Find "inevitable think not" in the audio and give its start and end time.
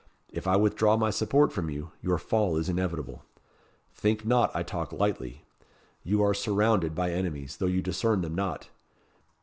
2.69-4.49